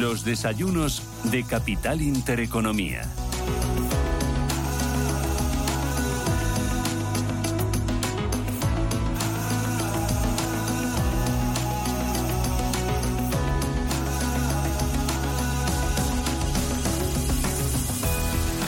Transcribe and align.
Los 0.00 0.24
desayunos 0.24 1.02
de 1.24 1.44
Capital 1.44 2.00
Intereconomía. 2.00 3.02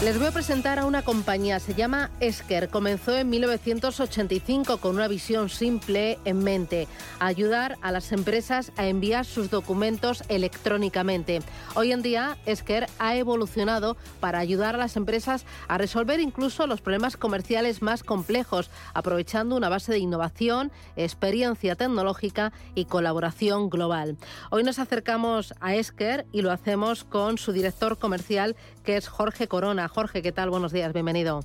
Les 0.03 0.19
voy 0.19 0.27
a 0.27 0.33
presentar 0.33 0.81
a 0.81 0.85
una 0.85 1.03
compañía, 1.03 1.61
se 1.61 1.75
llama 1.75 2.11
Esker. 2.19 2.71
Comenzó 2.71 3.17
en 3.17 3.31
1985 3.31 4.79
con 4.79 4.97
una 4.97 5.07
visión 5.07 5.49
simple 5.49 6.19
en 6.25 6.43
mente, 6.43 6.89
ayudar 7.21 7.79
a 7.83 7.93
las 7.93 8.11
empresas 8.11 8.73
a 8.77 8.89
enviar 8.89 9.25
sus 9.25 9.49
documentos 9.49 10.25
electrónicamente. 10.29 11.41
Hoy 11.77 11.93
en 11.93 12.03
día, 12.03 12.37
Esker 12.47 12.89
ha 12.99 13.15
evolucionado 13.15 13.97
para 14.19 14.41
ayudar 14.41 14.75
a 14.75 14.79
las 14.79 14.97
empresas 14.97 15.47
a 15.69 15.79
resolver 15.79 16.19
incluso 16.19 16.67
los 16.67 16.81
problemas 16.81 17.17
comerciales 17.17 17.81
más 17.81 18.03
complejos, 18.03 18.71
aprovechando 18.95 19.55
una 19.55 19.69
base 19.69 19.93
de 19.93 20.01
innovación, 20.01 20.73
experiencia 20.97 21.77
tecnológica 21.77 22.53
y 22.75 22.87
colaboración 22.87 23.71
global. 23.71 24.17
Hoy 24.51 24.65
nos 24.65 24.81
acercamos 24.81 25.55
a 25.61 25.77
Esker 25.77 26.27
y 26.33 26.43
lo 26.43 26.51
hacemos 26.51 27.05
con 27.05 27.39
su 27.39 27.53
director 27.53 27.99
comercial, 27.99 28.57
que 28.83 28.97
es 28.97 29.07
Jorge 29.07 29.47
Corona. 29.47 29.92
Jorge, 29.93 30.23
¿qué 30.23 30.33
tal? 30.33 30.49
Buenos 30.49 30.73
días, 30.73 30.93
bienvenido. 30.95 31.41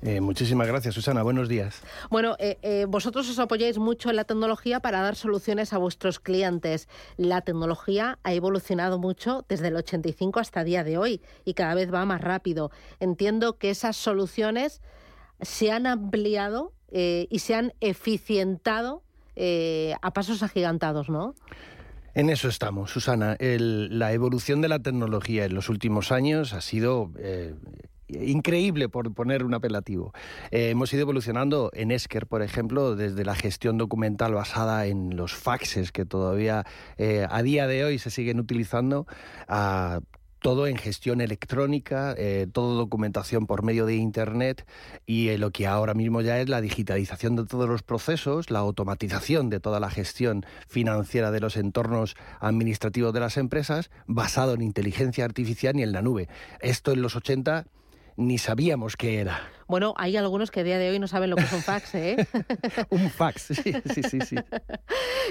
Eh, 0.00 0.20
muchísimas 0.20 0.66
gracias, 0.66 0.94
Susana. 0.94 1.22
Buenos 1.22 1.48
días. 1.48 1.82
Bueno, 2.08 2.36
eh, 2.38 2.58
eh, 2.62 2.86
vosotros 2.88 3.28
os 3.28 3.38
apoyáis 3.38 3.78
mucho 3.78 4.08
en 4.08 4.16
la 4.16 4.24
tecnología 4.24 4.80
para 4.80 5.02
dar 5.02 5.16
soluciones 5.16 5.74
a 5.74 5.78
vuestros 5.78 6.18
clientes. 6.18 6.88
La 7.18 7.42
tecnología 7.42 8.18
ha 8.22 8.32
evolucionado 8.32 8.98
mucho 8.98 9.44
desde 9.48 9.68
el 9.68 9.76
85 9.76 10.40
hasta 10.40 10.60
el 10.60 10.66
día 10.66 10.84
de 10.84 10.96
hoy 10.96 11.20
y 11.44 11.54
cada 11.54 11.74
vez 11.74 11.92
va 11.92 12.06
más 12.06 12.22
rápido. 12.22 12.70
Entiendo 13.00 13.58
que 13.58 13.70
esas 13.70 13.96
soluciones 13.96 14.80
se 15.40 15.70
han 15.70 15.86
ampliado 15.86 16.72
y 16.90 17.38
se 17.40 17.54
han 17.54 17.74
eficientado 17.80 19.02
a 20.00 20.12
pasos 20.14 20.42
agigantados, 20.42 21.10
¿no? 21.10 21.34
En 22.14 22.30
eso 22.30 22.48
estamos, 22.48 22.90
Susana. 22.90 23.36
la 23.38 24.12
evolución 24.12 24.60
de 24.60 24.68
la 24.68 24.80
tecnología 24.80 25.44
en 25.44 25.54
los 25.54 25.68
últimos 25.68 26.10
años 26.10 26.52
ha 26.52 26.60
sido 26.60 27.12
eh, 27.18 27.54
increíble, 28.08 28.88
por 28.88 29.12
poner 29.12 29.44
un 29.44 29.54
apelativo. 29.54 30.12
Eh, 30.50 30.70
hemos 30.70 30.92
ido 30.92 31.02
evolucionando 31.02 31.70
en 31.74 31.90
Esker, 31.90 32.26
por 32.26 32.42
ejemplo, 32.42 32.96
desde 32.96 33.24
la 33.24 33.34
gestión 33.34 33.78
documental 33.78 34.34
basada 34.34 34.86
en 34.86 35.16
los 35.16 35.34
faxes 35.34 35.92
que 35.92 36.04
todavía 36.04 36.64
eh, 36.96 37.26
a 37.28 37.42
día 37.42 37.66
de 37.66 37.84
hoy 37.84 37.98
se 37.98 38.10
siguen 38.10 38.40
utilizando, 38.40 39.06
a 39.46 40.00
todo 40.40 40.66
en 40.66 40.76
gestión 40.76 41.20
electrónica, 41.20 42.14
eh, 42.16 42.46
todo 42.52 42.76
documentación 42.76 43.46
por 43.46 43.62
medio 43.62 43.86
de 43.86 43.96
Internet 43.96 44.66
y 45.06 45.28
eh, 45.28 45.38
lo 45.38 45.50
que 45.50 45.66
ahora 45.66 45.94
mismo 45.94 46.20
ya 46.20 46.40
es 46.40 46.48
la 46.48 46.60
digitalización 46.60 47.36
de 47.36 47.44
todos 47.44 47.68
los 47.68 47.82
procesos, 47.82 48.50
la 48.50 48.60
automatización 48.60 49.50
de 49.50 49.60
toda 49.60 49.80
la 49.80 49.90
gestión 49.90 50.44
financiera 50.68 51.30
de 51.30 51.40
los 51.40 51.56
entornos 51.56 52.16
administrativos 52.40 53.12
de 53.12 53.20
las 53.20 53.36
empresas, 53.36 53.90
basado 54.06 54.54
en 54.54 54.62
inteligencia 54.62 55.24
artificial 55.24 55.78
y 55.78 55.82
en 55.82 55.92
la 55.92 56.02
nube. 56.02 56.28
Esto 56.60 56.92
en 56.92 57.02
los 57.02 57.16
80 57.16 57.66
ni 58.18 58.36
sabíamos 58.36 58.96
qué 58.96 59.20
era. 59.20 59.48
Bueno, 59.68 59.94
hay 59.96 60.16
algunos 60.16 60.50
que 60.50 60.60
a 60.60 60.64
día 60.64 60.76
de 60.78 60.90
hoy 60.90 60.98
no 60.98 61.06
saben 61.06 61.30
lo 61.30 61.36
que 61.36 61.44
es 61.44 61.52
un 61.52 61.62
fax, 61.62 61.94
¿eh? 61.94 62.16
un 62.90 63.10
fax, 63.10 63.42
sí, 63.62 63.72
sí, 63.94 64.02
sí. 64.02 64.20
sí. 64.20 64.36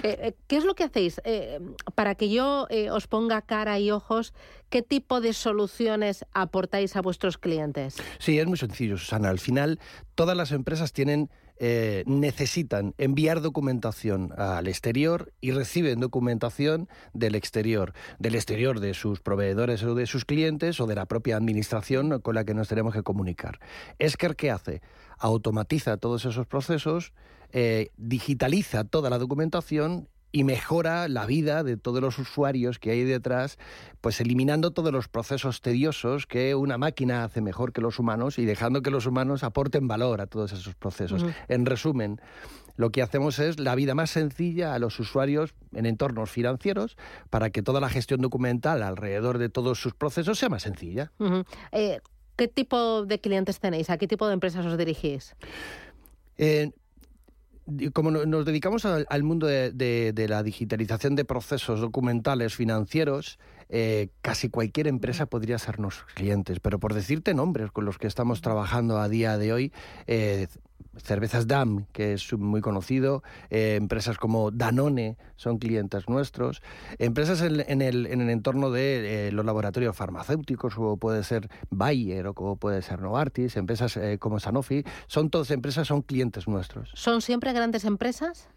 Eh, 0.04 0.16
eh, 0.22 0.36
¿Qué 0.46 0.58
es 0.58 0.64
lo 0.64 0.76
que 0.76 0.84
hacéis? 0.84 1.20
Eh, 1.24 1.60
para 1.96 2.14
que 2.14 2.30
yo 2.30 2.68
os 2.92 3.08
ponga 3.08 3.42
cara 3.42 3.80
y 3.80 3.90
ojos, 3.90 4.32
¿qué 4.70 4.84
tipo 4.84 5.22
de 5.22 5.34
soluciones 5.34 6.24
aportáis 6.34 6.96
a 6.96 7.02
vuestros 7.02 7.40
clientes? 7.40 7.96
Sí, 8.20 8.38
es 8.38 8.46
muy 8.46 8.60
sencillo, 8.60 8.98
Susana. 8.98 9.30
Al 9.30 9.40
final, 9.40 9.80
todas 10.14 10.38
las 10.38 10.52
empresas 10.52 10.94
tienen 10.94 11.32
eh, 11.60 12.04
necesitan 12.06 12.94
enviar 12.98 13.42
documentación 13.42 14.32
al 14.38 14.68
exterior 14.68 15.34
y 15.42 15.52
reciben 15.52 16.00
documentación 16.00 16.88
del 17.14 17.36
exterior, 17.36 17.94
del 18.20 18.36
exterior 18.36 18.80
de 18.80 18.94
sus 18.94 19.22
proveedores 19.22 19.84
o 19.84 19.96
de 19.96 20.06
sus 20.06 20.26
clientes 20.26 20.80
o 20.80 20.88
de 20.88 20.96
la 20.96 21.06
propia 21.06 21.38
administración 21.38 22.20
con 22.22 22.36
la 22.36 22.46
que 22.46 22.54
nos 22.54 22.68
tenemos 22.68 22.94
que 22.94 23.04
comunicar. 23.04 23.60
Esker, 24.00 24.36
¿qué 24.36 24.52
hace? 24.52 24.82
Automatiza 25.18 25.98
todos 25.98 26.26
esos 26.26 26.46
procesos, 26.46 27.14
eh, 27.52 27.90
digitaliza 27.98 28.84
toda 28.84 29.10
la 29.10 29.18
documentación 29.18 30.10
y 30.32 30.44
mejora 30.44 31.08
la 31.08 31.26
vida 31.26 31.64
de 31.64 31.78
todos 31.78 32.02
los 32.02 32.20
usuarios 32.20 32.80
que 32.80 32.92
hay 32.92 33.04
detrás, 33.04 33.58
pues 34.02 34.20
eliminando 34.22 34.72
todos 34.72 34.92
los 34.92 35.08
procesos 35.08 35.62
tediosos 35.62 36.28
que 36.28 36.56
una 36.56 36.78
máquina 36.78 37.24
hace 37.24 37.42
mejor 37.42 37.74
que 37.74 37.82
los 37.82 38.00
humanos 38.00 38.38
y 38.38 38.46
dejando 38.46 38.82
que 38.82 38.92
los 38.92 39.06
humanos 39.06 39.44
aporten 39.44 39.88
valor 39.88 40.22
a 40.22 40.28
todos 40.28 40.52
esos 40.52 40.76
procesos. 40.76 41.26
En 41.48 41.66
resumen, 41.66 42.20
lo 42.76 42.92
que 42.92 43.02
hacemos 43.02 43.40
es 43.40 43.60
la 43.60 43.76
vida 43.76 43.96
más 43.96 44.12
sencilla 44.12 44.74
a 44.74 44.80
los 44.80 45.00
usuarios 45.00 45.56
en 45.74 45.86
entornos 45.86 46.30
financieros 46.30 46.98
para 47.30 47.50
que 47.50 47.64
toda 47.64 47.80
la 47.80 47.90
gestión 47.90 48.22
documental 48.22 48.84
alrededor 48.84 49.38
de 49.40 49.50
todos 49.50 49.80
sus 49.80 49.94
procesos 49.94 50.38
sea 50.38 50.50
más 50.50 50.64
sencilla. 50.64 51.12
Eh, 51.72 52.00
¿Qué 52.36 52.48
tipo 52.48 53.06
de 53.06 53.20
clientes 53.20 53.60
tenéis? 53.60 53.90
¿A 53.90 53.98
qué 53.98 54.08
tipo 54.08 54.28
de 54.28 54.34
empresas 54.34 54.64
os 54.66 54.78
dirigís? 54.78 55.36
Eh, 56.38 56.72
como 57.94 58.12
nos 58.12 58.46
dedicamos 58.46 58.86
al, 58.86 59.24
mundo 59.24 59.48
de, 59.48 60.26
la 60.30 60.44
digitalización 60.44 61.16
de 61.16 61.26
procesos 61.26 61.82
documentales 61.82 62.56
financieros, 62.56 63.40
eh, 63.70 64.10
casi 64.22 64.50
cualquier 64.50 64.88
empresa 64.88 65.26
podría 65.26 65.60
ser 65.60 65.80
nuestros 65.80 66.14
clientes. 66.14 66.60
Pero 66.62 66.80
por 66.80 66.94
decirte 66.94 67.34
nombres 67.34 67.72
con 67.72 67.86
los 67.86 67.98
que 67.98 68.08
estamos 68.08 68.42
trabajando 68.42 69.00
a 69.00 69.10
día 69.10 69.38
de 69.38 69.52
hoy, 69.52 69.74
eh, 70.08 70.48
Cervezas 71.04 71.48
DAM, 71.48 71.86
que 71.92 72.14
es 72.14 72.34
muy 72.34 72.62
conocido, 72.62 73.24
eh, 73.50 73.76
empresas 73.76 74.18
como 74.18 74.52
Danone 74.52 75.18
son 75.36 75.58
clientes 75.58 76.10
nuestros, 76.10 76.62
empresas 76.98 77.42
en, 77.42 77.82
el, 77.82 78.06
entorno 78.30 78.72
de 78.72 79.28
eh, 79.28 79.32
los 79.32 79.46
laboratorios 79.46 79.96
farmacéuticos, 79.96 80.76
como 80.76 80.98
puede 80.98 81.24
ser 81.24 81.50
Bayer 81.70 82.28
o 82.28 82.34
como 82.34 82.58
puede 82.58 82.82
ser 82.82 83.02
Novartis, 83.02 83.58
empresas 83.58 83.98
eh, 83.98 84.18
como 84.20 84.40
Sanofi, 84.40 84.84
son 85.08 85.30
todas 85.30 85.52
empresas, 85.52 85.88
son 85.88 86.02
clientes 86.02 86.48
nuestros. 86.48 86.90
¿Son 86.94 87.22
siempre 87.22 87.54
grandes 87.54 87.86
empresas? 87.86 88.50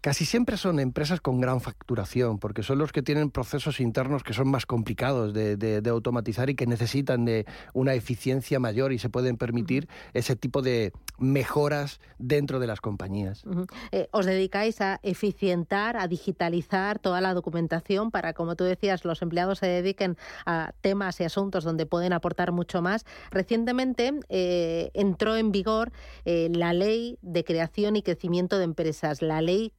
Casi 0.00 0.26
siempre 0.26 0.58
son 0.58 0.80
empresas 0.80 1.22
con 1.22 1.40
gran 1.40 1.62
facturación, 1.62 2.38
porque 2.38 2.62
son 2.62 2.76
los 2.76 2.92
que 2.92 3.02
tienen 3.02 3.30
procesos 3.30 3.80
internos 3.80 4.22
que 4.22 4.34
son 4.34 4.48
más 4.48 4.66
complicados 4.66 5.32
de, 5.32 5.82
automatizar 5.88 6.50
y 6.50 6.54
que 6.54 6.66
necesitan 6.66 7.24
de 7.24 7.46
una 7.72 7.94
eficiencia 7.94 8.60
mayor 8.60 8.92
y 8.92 8.98
se 8.98 9.08
pueden 9.08 9.38
permitir 9.38 9.88
ese 10.12 10.36
tipo 10.36 10.60
de 10.60 10.92
mejoras 11.18 11.83
dentro 12.18 12.58
de 12.58 12.66
las 12.66 12.80
compañías. 12.80 13.44
Eh, 13.92 14.08
os 14.12 14.26
dedicáis 14.26 14.80
a 14.80 15.00
eficientar, 15.02 15.96
a 15.96 16.08
digitalizar 16.08 16.98
toda 16.98 17.20
la 17.20 17.34
documentación 17.34 18.10
para, 18.10 18.32
como 18.32 18.56
tú 18.56 18.64
decías, 18.64 19.04
los 19.04 19.22
empleados 19.22 19.58
se 19.58 19.66
dediquen 19.66 20.16
a 20.46 20.72
temas 20.80 21.20
y 21.20 21.24
asuntos 21.24 21.64
donde 21.64 21.86
pueden 21.86 22.12
aportar 22.12 22.52
mucho 22.52 22.82
más. 22.82 23.04
Recientemente 23.30 24.12
eh, 24.28 24.90
entró 24.94 25.36
en 25.36 25.52
vigor 25.52 25.92
eh, 26.24 26.48
la 26.52 26.72
ley 26.72 27.18
de 27.22 27.44
creación 27.44 27.96
y 27.96 28.02
crecimiento 28.02 28.58
de 28.58 28.64
empresas, 28.64 29.22
la 29.22 29.40
ley 29.40 29.72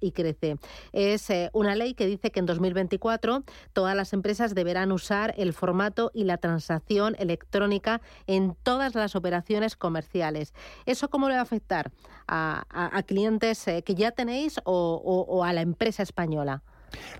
y 0.00 0.12
crece. 0.12 0.58
Es 0.92 1.28
una 1.52 1.74
ley 1.74 1.94
que 1.94 2.06
dice 2.06 2.30
que 2.30 2.40
en 2.40 2.46
2024 2.46 3.42
todas 3.72 3.96
las 3.96 4.12
empresas 4.12 4.54
deberán 4.54 4.92
usar 4.92 5.34
el 5.38 5.52
formato 5.52 6.10
y 6.14 6.24
la 6.24 6.36
transacción 6.36 7.16
electrónica 7.18 8.00
en 8.26 8.54
todas 8.62 8.94
las 8.94 9.16
operaciones 9.16 9.76
comerciales. 9.76 10.54
¿Eso 10.84 11.08
cómo 11.08 11.28
afectar 11.42 11.90
a, 12.28 13.02
clientes 13.06 13.66
eh, 13.68 13.82
que 13.82 13.94
ya 13.94 14.10
tenéis 14.10 14.60
o, 14.64 15.44
a 15.44 15.52
la 15.52 15.62
empresa 15.62 16.02
española? 16.02 16.62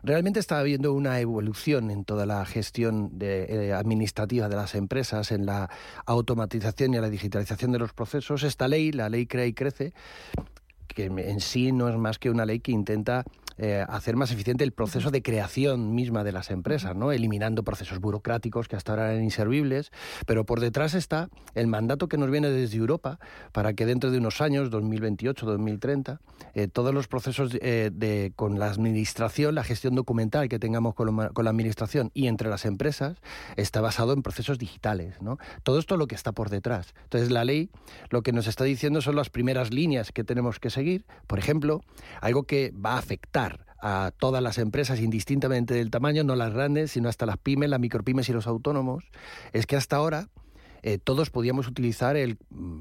Realmente 0.02 0.40
está 0.40 0.58
habiendo 0.58 0.92
una 0.92 1.20
evolución 1.20 1.90
en 1.90 2.04
toda 2.04 2.24
la 2.24 2.44
gestión 2.46 3.12
eh, 3.20 3.72
administrativa 3.76 4.48
de 4.48 4.56
las 4.56 4.74
empresas, 4.74 5.32
en 5.32 5.44
la 5.44 5.68
automatización 6.06 6.94
y 6.94 6.98
la 6.98 7.10
digitalización 7.10 7.72
de 7.72 7.78
los 7.78 7.92
procesos. 7.92 8.42
Esta 8.42 8.68
ley, 8.68 8.92
la 8.92 9.08
ley 9.08 9.26
Crea 9.26 9.46
y 9.46 9.52
Crece, 9.52 9.92
que 10.86 11.06
en 11.06 11.40
sí 11.40 11.72
no 11.72 11.88
es 11.88 11.96
más 11.96 12.18
que 12.18 12.30
una 12.30 12.46
ley 12.46 12.60
que 12.60 12.72
intenta 12.72 13.24
eh, 13.58 13.84
hacer 13.88 14.16
más 14.16 14.30
eficiente 14.30 14.64
el 14.64 14.72
proceso 14.72 15.10
de 15.10 15.22
creación 15.22 15.94
misma 15.94 16.24
de 16.24 16.32
las 16.32 16.50
empresas, 16.50 16.94
¿no? 16.94 17.12
eliminando 17.12 17.62
procesos 17.62 18.00
burocráticos 18.00 18.68
que 18.68 18.76
hasta 18.76 18.92
ahora 18.92 19.12
eran 19.12 19.24
inservibles, 19.24 19.92
pero 20.26 20.44
por 20.44 20.60
detrás 20.60 20.94
está 20.94 21.30
el 21.54 21.66
mandato 21.66 22.08
que 22.08 22.18
nos 22.18 22.30
viene 22.30 22.50
desde 22.50 22.76
Europa 22.76 23.18
para 23.52 23.72
que 23.72 23.86
dentro 23.86 24.10
de 24.10 24.18
unos 24.18 24.40
años, 24.40 24.70
2028, 24.70 25.46
2030, 25.46 26.20
eh, 26.54 26.68
todos 26.68 26.92
los 26.92 27.08
procesos 27.08 27.56
eh, 27.60 27.90
de, 27.92 28.32
con 28.36 28.58
la 28.58 28.66
administración, 28.66 29.54
la 29.54 29.64
gestión 29.64 29.94
documental 29.94 30.48
que 30.48 30.58
tengamos 30.58 30.94
con, 30.94 31.28
con, 31.28 31.44
la 31.44 31.50
administración 31.50 32.10
y 32.12 32.26
entre 32.26 32.50
las 32.50 32.64
empresas, 32.64 33.16
está 33.56 33.80
basado 33.80 34.12
en 34.12 34.22
procesos 34.22 34.58
digitales. 34.58 35.22
¿no? 35.22 35.38
Todo 35.62 35.78
esto 35.78 35.94
es 35.94 35.98
lo 35.98 36.06
que 36.06 36.14
está 36.14 36.32
por 36.32 36.50
detrás. 36.50 36.94
Entonces 37.04 37.30
la 37.30 37.44
ley 37.44 37.70
lo 38.10 38.22
que 38.22 38.32
nos 38.32 38.46
está 38.46 38.64
diciendo 38.64 39.00
son 39.00 39.16
las 39.16 39.30
primeras 39.30 39.72
líneas 39.72 40.12
que 40.12 40.24
tenemos 40.24 40.60
que 40.60 40.70
seguir. 40.70 41.06
Por 41.26 41.38
ejemplo, 41.38 41.82
algo 42.20 42.42
que 42.42 42.72
va 42.72 42.94
a 42.94 42.98
afectar 42.98 43.45
a 43.80 44.12
todas 44.18 44.42
las 44.42 44.58
empresas, 44.58 45.00
indistintamente 45.00 45.74
del 45.74 45.90
tamaño, 45.90 46.24
no 46.24 46.36
las 46.36 46.52
grandes, 46.52 46.92
sino 46.92 47.08
hasta 47.08 47.26
las 47.26 47.38
pymes, 47.38 47.70
las 47.70 47.80
micropymes 47.80 48.28
y 48.28 48.32
los 48.32 48.46
autónomos, 48.46 49.04
es 49.52 49.66
que 49.66 49.76
hasta 49.76 49.96
ahora 49.96 50.28
eh, 50.82 50.98
todos 50.98 51.30
podíamos 51.30 51.66
utilizar 51.68 52.16
el 52.16 52.38
mm, 52.50 52.80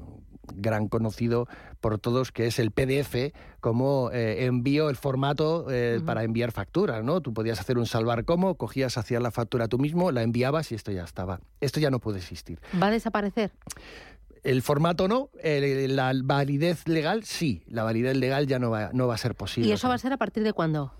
gran 0.54 0.88
conocido 0.88 1.48
por 1.80 1.98
todos 1.98 2.32
que 2.32 2.46
es 2.46 2.58
el 2.58 2.70
PDF 2.70 3.32
como 3.60 4.10
eh, 4.12 4.44
envío, 4.46 4.88
el 4.88 4.96
formato 4.96 5.66
eh, 5.70 6.00
para 6.04 6.22
enviar 6.22 6.52
facturas, 6.52 7.02
¿no? 7.02 7.20
Tú 7.20 7.34
podías 7.34 7.60
hacer 7.60 7.78
un 7.78 7.86
salvar 7.86 8.24
como, 8.24 8.54
cogías, 8.54 8.96
hacías 8.96 9.22
la 9.22 9.30
factura 9.30 9.68
tú 9.68 9.78
mismo, 9.78 10.12
la 10.12 10.22
enviabas 10.22 10.70
y 10.72 10.74
esto 10.74 10.92
ya 10.92 11.04
estaba. 11.04 11.40
Esto 11.60 11.80
ya 11.80 11.90
no 11.90 11.98
puede 11.98 12.18
existir. 12.18 12.60
¿Va 12.80 12.88
a 12.88 12.90
desaparecer? 12.90 13.50
El 14.46 14.62
formato 14.62 15.08
no, 15.08 15.30
la 15.42 16.12
validez 16.22 16.86
legal 16.86 17.24
sí, 17.24 17.64
la 17.66 17.82
validez 17.82 18.16
legal 18.16 18.46
ya 18.46 18.60
no 18.60 18.70
va, 18.70 18.90
no 18.92 19.08
va 19.08 19.14
a 19.14 19.18
ser 19.18 19.34
posible. 19.34 19.68
¿Y 19.68 19.72
eso 19.72 19.88
va 19.88 19.94
a 19.94 19.98
ser 19.98 20.12
a 20.12 20.16
partir 20.18 20.44
de 20.44 20.52
cuándo? 20.52 20.94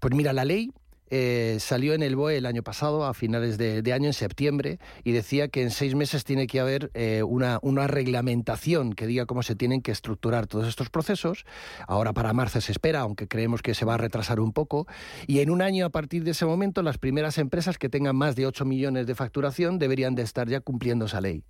Pues 0.00 0.12
mira, 0.12 0.32
la 0.32 0.44
ley 0.44 0.72
eh, 1.10 1.56
salió 1.58 1.94
en 1.94 2.02
el 2.02 2.14
BOE 2.14 2.36
el 2.36 2.46
año 2.46 2.62
pasado, 2.62 3.04
a 3.04 3.14
finales 3.14 3.58
de, 3.58 3.92
año, 3.92 4.06
en 4.06 4.12
septiembre, 4.12 4.78
y 5.02 5.12
decía 5.12 5.48
que 5.48 5.62
en 5.62 5.70
seis 5.70 5.94
meses 5.94 6.24
tiene 6.24 6.46
que 6.46 6.60
haber 6.60 6.90
eh, 6.94 7.22
una, 7.24 7.58
una, 7.62 7.88
reglamentación 7.88 8.92
que 8.92 9.06
diga 9.06 9.26
cómo 9.26 9.42
se 9.42 9.56
tienen 9.56 9.82
que 9.82 9.90
estructurar 9.90 10.46
todos 10.46 10.68
estos 10.68 10.88
procesos. 10.88 11.44
Ahora 11.88 12.12
para 12.12 12.32
marzo 12.32 12.60
se 12.60 12.72
espera, 12.72 13.00
aunque 13.00 13.26
creemos 13.26 13.62
que 13.62 13.74
se 13.74 13.84
va 13.84 13.94
a 13.94 13.96
retrasar 13.96 14.38
un 14.38 14.52
poco. 14.52 14.86
Y 15.26 15.40
en 15.40 15.50
un 15.50 15.62
año, 15.62 15.84
a 15.86 15.90
partir 15.90 16.22
de 16.22 16.30
ese 16.30 16.46
momento, 16.46 16.82
las 16.82 16.98
primeras 16.98 17.38
empresas 17.38 17.78
que 17.78 17.88
tengan 17.88 18.14
más 18.14 18.36
de 18.36 18.46
8 18.46 18.64
millones 18.64 19.06
de 19.06 19.14
facturación 19.14 19.78
deberían 19.78 20.14
de 20.14 20.22
estar 20.22 20.48
ya 20.48 20.60
cumpliendo 20.60 21.06
esa 21.06 21.20
ley. 21.20 21.42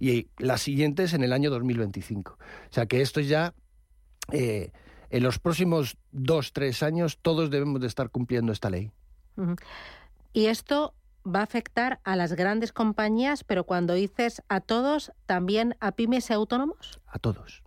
Y 0.00 0.28
las 0.38 0.62
siguientes 0.62 1.14
en 1.14 1.22
el 1.22 1.32
año 1.32 1.50
2025. 1.50 2.32
O 2.32 2.72
sea 2.72 2.86
que 2.86 3.00
esto 3.00 3.20
ya... 3.20 3.54
Eh, 4.32 4.72
en 5.10 5.22
los 5.22 5.38
próximos 5.38 5.96
dos, 6.10 6.52
tres 6.52 6.82
años 6.82 7.18
todos 7.22 7.48
debemos 7.48 7.80
de 7.80 7.86
estar 7.86 8.10
cumpliendo 8.10 8.50
esta 8.50 8.68
ley. 8.68 8.90
Y 10.32 10.46
esto 10.46 10.94
va 11.26 11.40
a 11.40 11.44
afectar 11.44 12.00
a 12.04 12.16
las 12.16 12.34
grandes 12.34 12.72
compañías, 12.72 13.44
pero 13.44 13.64
cuando 13.64 13.94
dices 13.94 14.42
a 14.48 14.60
todos, 14.60 15.12
¿también 15.26 15.76
a 15.80 15.92
pymes 15.92 16.30
y 16.30 16.32
autónomos? 16.32 17.00
A 17.06 17.18
todos. 17.18 17.62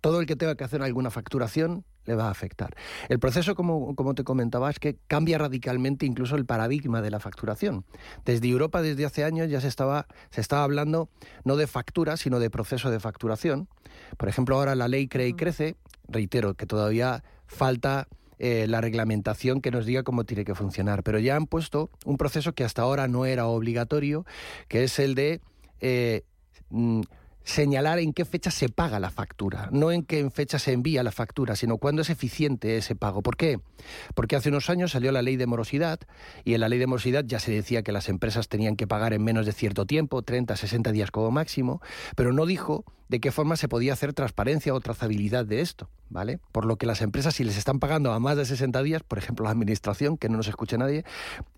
Todo 0.00 0.20
el 0.20 0.26
que 0.26 0.36
tenga 0.36 0.56
que 0.56 0.64
hacer 0.64 0.82
alguna 0.82 1.10
facturación 1.10 1.84
le 2.06 2.14
va 2.14 2.28
a 2.28 2.30
afectar. 2.30 2.74
El 3.08 3.18
proceso, 3.18 3.54
como, 3.54 3.94
como 3.94 4.14
te 4.14 4.24
comentaba, 4.24 4.70
es 4.70 4.78
que 4.78 4.96
cambia 5.06 5.38
radicalmente 5.38 6.06
incluso 6.06 6.36
el 6.36 6.46
paradigma 6.46 7.02
de 7.02 7.10
la 7.10 7.20
facturación. 7.20 7.84
Desde 8.24 8.48
Europa, 8.48 8.82
desde 8.82 9.04
hace 9.04 9.24
años, 9.24 9.50
ya 9.50 9.60
se 9.60 9.68
estaba, 9.68 10.06
se 10.30 10.40
estaba 10.40 10.64
hablando 10.64 11.10
no 11.44 11.56
de 11.56 11.66
factura, 11.66 12.16
sino 12.16 12.40
de 12.40 12.50
proceso 12.50 12.90
de 12.90 12.98
facturación. 12.98 13.68
Por 14.16 14.28
ejemplo, 14.28 14.56
ahora 14.56 14.74
la 14.74 14.88
ley 14.88 15.06
Cree 15.06 15.28
y 15.28 15.34
Crece, 15.34 15.76
reitero 16.08 16.54
que 16.54 16.66
todavía 16.66 17.22
falta 17.46 18.08
eh, 18.42 18.66
la 18.66 18.80
reglamentación 18.80 19.60
que 19.60 19.70
nos 19.70 19.84
diga 19.84 20.02
cómo 20.02 20.24
tiene 20.24 20.46
que 20.46 20.54
funcionar. 20.54 21.02
Pero 21.02 21.18
ya 21.18 21.36
han 21.36 21.46
puesto 21.46 21.90
un 22.06 22.16
proceso 22.16 22.54
que 22.54 22.64
hasta 22.64 22.80
ahora 22.80 23.06
no 23.06 23.26
era 23.26 23.46
obligatorio, 23.46 24.24
que 24.66 24.82
es 24.82 24.98
el 24.98 25.14
de 25.14 25.42
eh, 25.80 26.22
mm, 26.70 27.02
señalar 27.44 27.98
en 27.98 28.12
qué 28.12 28.24
fecha 28.24 28.50
se 28.50 28.68
paga 28.68 29.00
la 29.00 29.10
factura, 29.10 29.68
no 29.72 29.90
en 29.90 30.02
qué 30.02 30.28
fecha 30.30 30.58
se 30.58 30.72
envía 30.72 31.02
la 31.02 31.12
factura, 31.12 31.56
sino 31.56 31.78
cuándo 31.78 32.02
es 32.02 32.10
eficiente 32.10 32.76
ese 32.76 32.94
pago. 32.94 33.22
¿Por 33.22 33.36
qué? 33.36 33.60
Porque 34.14 34.36
hace 34.36 34.50
unos 34.50 34.70
años 34.70 34.92
salió 34.92 35.12
la 35.12 35.22
ley 35.22 35.36
de 35.36 35.46
morosidad 35.46 36.00
y 36.44 36.54
en 36.54 36.60
la 36.60 36.68
ley 36.68 36.78
de 36.78 36.86
morosidad 36.86 37.24
ya 37.26 37.40
se 37.40 37.52
decía 37.52 37.82
que 37.82 37.92
las 37.92 38.08
empresas 38.08 38.48
tenían 38.48 38.76
que 38.76 38.86
pagar 38.86 39.12
en 39.12 39.22
menos 39.22 39.46
de 39.46 39.52
cierto 39.52 39.86
tiempo, 39.86 40.22
30, 40.22 40.56
60 40.56 40.92
días 40.92 41.10
como 41.10 41.30
máximo, 41.30 41.80
pero 42.16 42.32
no 42.32 42.46
dijo 42.46 42.84
de 43.08 43.20
qué 43.20 43.32
forma 43.32 43.56
se 43.56 43.68
podía 43.68 43.92
hacer 43.92 44.12
transparencia 44.12 44.72
o 44.72 44.80
trazabilidad 44.80 45.44
de 45.44 45.60
esto, 45.60 45.90
¿vale? 46.10 46.38
Por 46.52 46.64
lo 46.64 46.76
que 46.76 46.86
las 46.86 47.02
empresas, 47.02 47.34
si 47.34 47.42
les 47.42 47.56
están 47.56 47.80
pagando 47.80 48.12
a 48.12 48.20
más 48.20 48.36
de 48.36 48.44
60 48.44 48.82
días, 48.84 49.02
por 49.02 49.18
ejemplo 49.18 49.44
la 49.44 49.50
administración, 49.50 50.16
que 50.16 50.28
no 50.28 50.36
nos 50.36 50.46
escuche 50.46 50.78
nadie, 50.78 51.04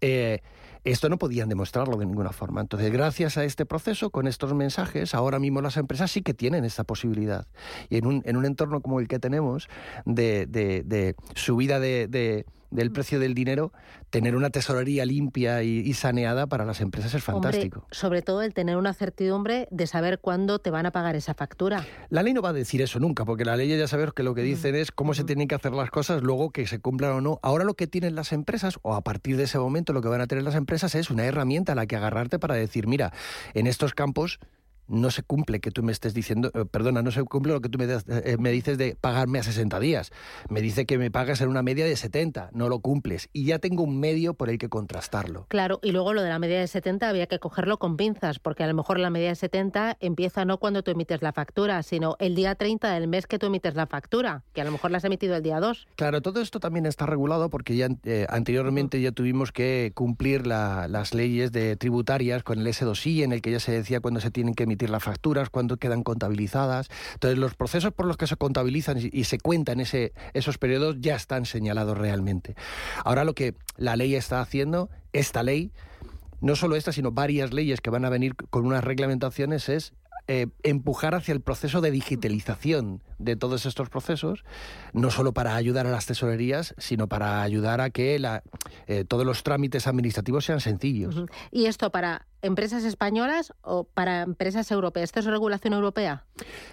eh, 0.01 0.41
esto 0.85 1.09
no 1.09 1.19
podían 1.19 1.49
demostrarlo 1.49 1.97
de 1.97 2.07
ninguna 2.07 2.33
forma. 2.33 2.61
Entonces, 2.61 2.91
gracias 2.91 3.37
a 3.37 3.45
este 3.45 3.67
proceso, 3.67 4.11
con 4.11 4.27
estos 4.27 4.53
mensajes, 4.53 5.15
ahora 5.15 5.39
mismo 5.39 5.61
las 5.61 5.72
empresas 5.77 6.11
sí 6.11 6.23
que 6.23 6.35
tienen 6.35 6.65
esta 6.65 6.85
posibilidad. 6.85 7.47
Y 7.89 7.99
en 7.99 8.07
un, 8.07 8.23
en 8.25 8.37
un 8.37 8.45
entorno 8.45 8.81
como 8.81 9.01
el 9.01 9.09
que 9.09 9.19
tenemos, 9.19 9.69
de, 10.05 10.47
de, 10.47 11.15
subida 11.35 11.81
de 11.81 12.45
del 12.73 12.91
mm. 12.91 12.93
precio 12.93 13.21
del 13.21 13.35
dinero, 13.35 13.73
tener 14.11 14.35
una 14.35 14.51
tesorería 14.51 15.05
limpia 15.05 15.63
y, 15.63 15.93
saneada 15.93 16.47
para 16.47 16.65
las 16.65 16.81
empresas 16.81 17.15
es 17.15 17.23
fantástico. 17.23 17.87
sobre 17.91 18.23
todo 18.23 18.43
el 18.43 18.55
tener 18.55 18.77
una 18.77 18.95
certidumbre 18.95 19.69
de 19.71 19.87
saber 19.87 20.19
cuándo 20.21 20.59
te 20.59 20.71
van 20.71 20.87
a 20.87 20.91
pagar 20.91 21.17
esa 21.17 21.35
factura. 21.35 21.87
La 22.09 22.23
ley 22.23 22.33
no 22.33 22.43
va 22.43 22.49
a 22.49 22.53
decir 22.53 22.83
eso 22.83 22.99
nunca, 22.99 23.25
porque 23.25 23.45
la 23.45 23.57
ley 23.57 23.69
ya 23.69 23.87
sabes 23.87 24.13
que 24.13 24.23
lo 24.23 24.35
que 24.35 24.43
mm. 24.43 24.45
dicen 24.45 24.75
es 24.75 24.91
cómo 24.91 25.15
se 25.15 25.23
mm. 25.23 25.27
tienen 25.27 25.49
que 25.49 25.55
hacer 25.55 25.73
las 25.73 25.91
cosas, 25.91 26.23
luego 26.23 26.51
que 26.51 26.67
se 26.67 26.81
cumplan 26.81 27.13
o 27.13 27.21
no. 27.21 27.39
Ahora 27.43 27.65
lo 27.65 27.75
que 27.75 27.87
tienen 27.87 28.15
las 28.15 28.33
empresas, 28.33 28.79
o 28.83 28.95
a 28.95 29.03
partir 29.03 29.37
de 29.37 29.45
ese 29.45 29.59
momento 29.59 29.93
lo 29.93 30.01
que 30.01 30.09
van 30.09 30.21
a 30.21 30.27
tener 30.27 30.43
las 30.45 30.55
empresas 30.55 30.95
es 30.95 31.11
una 31.11 31.25
herramienta 31.25 31.73
a 31.73 31.75
la 31.75 31.87
que 31.87 31.97
agarrarte 31.97 32.39
para 32.39 32.55
decir, 32.55 32.87
mira, 32.87 33.13
en 33.55 33.67
estos 33.67 33.95
campos 33.95 34.41
no 34.89 35.11
se 35.11 35.23
cumple 35.23 35.61
que 35.61 35.71
tú 35.71 35.83
me 35.83 35.93
estés 35.93 36.15
diciendo, 36.15 36.51
eh, 36.55 36.65
perdona, 36.65 37.03
no 37.03 37.11
se 37.11 37.23
cumple 37.25 37.53
lo 37.53 37.61
que 37.61 37.69
tú 37.69 37.79
me, 37.79 37.87
eh, 37.87 38.37
me, 38.39 38.51
dices 38.51 38.79
de 38.79 38.97
pagarme 39.01 39.39
a 39.39 39.43
60 39.43 39.79
días. 39.81 40.11
Me 40.49 40.61
dice 40.61 40.87
que 40.87 40.99
me 40.99 41.11
pagas 41.11 41.41
en 41.41 41.49
una 41.49 41.63
media 41.63 41.85
de 41.85 41.97
70, 41.97 42.51
no 42.53 42.69
lo 42.69 42.81
cumples. 42.81 43.29
Y 43.33 43.45
ya 43.45 43.59
tengo 43.59 43.83
un 43.83 43.99
medio 43.99 44.35
por 44.35 44.51
el 44.51 44.59
que 44.59 44.69
contrastarlo. 44.69 45.47
Claro, 45.49 45.81
y 45.83 45.93
luego 45.93 46.13
lo 46.13 46.23
de 46.23 46.29
la 46.29 46.39
media 46.39 46.61
de 46.61 46.67
70 46.67 47.09
había 47.09 47.27
que 47.27 47.39
cogerlo 47.39 47.79
con 47.79 47.97
pinzas, 47.97 48.39
porque 48.39 48.65
a 48.65 48.67
lo 48.67 48.75
mejor 48.75 48.99
la 48.99 49.11
media 49.11 49.29
de 49.29 49.35
70 49.35 49.97
empieza 50.01 50.45
no 50.45 50.59
cuando 50.59 50.83
tú 50.83 50.91
emites 50.91 51.23
la 51.23 51.33
factura, 51.33 51.83
sino 51.83 52.17
el 52.19 52.35
día 52.35 52.55
30 52.55 52.93
del 52.93 53.09
mes 53.09 53.27
que 53.27 53.39
tú 53.39 53.47
emites 53.47 53.75
la 53.75 53.87
factura, 53.87 54.43
que 54.53 54.61
a 54.61 54.65
lo 54.65 54.73
mejor 54.73 54.91
la 54.91 54.99
has 54.99 55.05
emitido 55.05 55.37
el 55.37 55.43
día 55.43 55.61
2. 55.61 55.87
Claro, 55.97 56.21
todo 56.21 56.41
esto 56.41 56.61
también 56.61 56.87
está 56.87 57.07
regulado 57.07 57.51
porque 57.51 57.77
ya 57.77 57.89
eh, 58.05 58.27
anteriormente 58.29 59.01
ya 59.01 59.13
tuvimos 59.13 59.53
que 59.53 59.93
cumplir 59.95 60.47
las 60.47 61.15
leyes 61.15 61.53
de 61.53 61.77
tributarias 61.77 62.43
con 62.43 62.59
el 62.59 62.67
S2I, 62.67 63.25
en 63.25 63.33
el 63.33 63.43
que 63.43 63.53
ya 63.53 63.61
se 63.61 63.73
decía 63.73 64.01
cuándo 64.01 64.21
se 64.21 64.31
tienen 64.31 64.55
que 64.55 64.65
emitir 64.65 64.72
las 64.81 65.03
facturas, 65.03 65.51
cuándo 65.51 65.77
quedan 65.77 66.03
contabilizadas. 66.03 66.89
Entonces, 67.15 67.39
los 67.39 67.55
procesos 67.55 67.93
por 67.93 68.07
los 68.07 68.17
que 68.17 68.27
se 68.27 68.37
contabilizan 68.37 68.99
y 69.01 69.25
se 69.25 69.39
cuentan 69.39 69.81
ese, 69.81 70.13
esos 70.35 70.59
periodos 70.59 70.97
ya 71.01 71.17
están 71.17 71.47
señalados 71.47 71.97
realmente. 71.99 72.55
Ahora 73.05 73.25
lo 73.25 73.35
que 73.35 73.55
la 73.77 73.97
ley 73.97 74.15
está 74.15 74.41
haciendo, 74.41 74.91
esta 75.13 75.43
ley, 75.43 75.73
no 76.41 76.57
solo 76.57 76.77
esta, 76.77 76.93
sino 76.93 77.13
varias 77.13 77.53
leyes 77.53 77.81
que 77.81 77.91
van 77.91 78.05
a 78.05 78.11
venir 78.11 78.35
con 78.35 78.67
unas 78.67 78.83
reglamentaciones, 78.85 79.69
es 79.69 79.95
eh, 80.29 80.47
empujar 80.63 81.17
hacia 81.17 81.33
el 81.33 81.41
proceso 81.41 81.81
de 81.81 81.91
digitalización 81.91 83.03
de 83.19 83.35
todos 83.35 83.67
estos 83.67 83.89
procesos, 83.89 84.45
no 84.93 85.11
solo 85.11 85.33
para 85.33 85.57
ayudar 85.57 85.87
a 85.87 85.91
las 85.91 86.07
tesorerías, 86.07 86.75
sino 86.79 87.09
para 87.09 87.43
ayudar 87.43 87.81
a 87.81 87.91
que 87.91 88.19
la, 88.21 88.43
eh, 88.87 89.05
todos 89.05 89.27
los 89.27 89.43
trámites 89.43 89.87
administrativos 89.87 90.45
sean 90.45 90.61
sencillos. 90.61 91.15
¿Y 91.51 91.67
esto 91.67 91.91
para 91.91 92.27
empresas 92.43 92.85
españolas 92.85 93.53
o 93.63 93.85
para 93.85 94.23
empresas 94.23 94.71
europeas? 94.71 95.05
¿Esto 95.05 95.21
es 95.21 95.27
regulación 95.27 95.75
europea? 95.75 96.25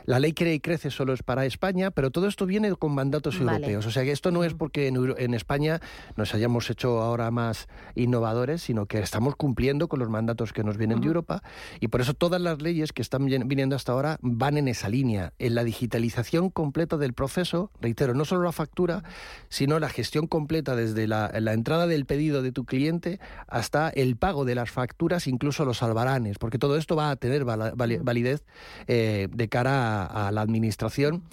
La 0.06 0.20
ley 0.20 0.34
Cree 0.34 0.56
y 0.56 0.60
Crece 0.60 0.90
solo 0.90 1.14
es 1.14 1.24
para 1.24 1.46
España, 1.46 1.92
pero 1.92 2.10
todo 2.12 2.28
esto 2.28 2.46
viene 2.46 2.74
con 2.76 2.94
mandatos 2.94 3.40
europeos. 3.40 3.86
O 3.86 3.92
sea 3.92 4.04
que 4.04 4.12
esto 4.12 4.32
no 4.32 4.44
es 4.44 4.54
porque 4.54 4.88
en, 4.88 5.34
España 5.34 5.80
nos 6.16 6.34
hayamos 6.34 6.70
hecho 6.70 7.02
ahora 7.02 7.30
más 7.32 7.68
innovadores, 7.96 8.64
sino 8.64 8.88
que 8.88 9.00
estamos 9.00 9.36
cumpliendo 9.36 9.88
con 9.88 10.00
los 10.00 10.10
mandatos 10.10 10.54
que 10.54 10.64
nos 10.64 10.78
vienen 10.78 11.02
de 11.02 11.08
Europa 11.08 11.44
y 11.80 11.90
por 11.90 12.02
eso 12.02 12.14
todas 12.14 12.42
las 12.42 12.62
leyes 12.62 12.92
que 12.92 13.02
están 13.02 13.26
viniendo 13.26 13.76
hasta 13.76 13.92
ahora 13.92 14.18
van 14.22 14.58
en 14.58 14.68
esa 14.68 14.90
línea, 14.90 15.34
en 15.38 15.56
la 15.56 15.64
digitalización 15.64 16.50
completa 16.50 16.98
del 16.98 17.14
proceso, 17.14 17.72
reitero, 17.80 18.14
no 18.14 18.26
solo 18.26 18.44
la 18.44 18.52
factura, 18.52 19.04
sino 19.50 19.80
la 19.80 19.90
gestión 19.90 20.28
completa 20.28 20.76
desde 20.76 21.08
la, 21.08 21.30
entrada 21.54 21.88
del 21.90 22.06
pedido 22.06 22.42
de 22.42 22.52
tu 22.52 22.66
cliente 22.66 23.20
hasta 23.48 23.90
el 23.90 24.16
pago 24.16 24.46
de 24.46 24.56
las 24.56 24.72
facturas, 24.72 25.28
incluso 25.28 25.66
los 25.66 25.84
albaranes, 25.84 26.38
porque 26.38 26.60
todo 26.60 26.78
esto 26.78 26.96
va 26.96 27.12
a 27.12 27.16
tener 27.16 27.44
validez 27.44 28.46
eh, 28.88 29.28
de 29.32 29.50
cara 29.50 30.06
a, 30.06 30.32
la 30.32 30.42
administración 30.42 31.24